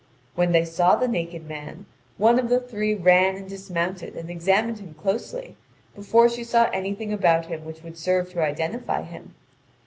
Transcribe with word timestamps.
When 0.33 0.51
they 0.51 0.65
saw 0.65 0.95
the 0.95 1.07
naked 1.07 1.47
man, 1.47 1.85
one 2.17 2.39
of 2.39 2.49
the 2.49 2.59
three 2.59 2.95
ran 2.95 3.35
and 3.35 3.47
dismounted 3.47 4.15
and 4.15 4.31
examined 4.31 4.79
him 4.79 4.95
closely, 4.95 5.55
before 5.93 6.27
she 6.27 6.43
saw 6.43 6.71
anything 6.73 7.13
about 7.13 7.45
him 7.45 7.63
which 7.65 7.83
would 7.83 7.99
serve 7.99 8.31
to 8.31 8.41
identify 8.41 9.03
him. 9.03 9.35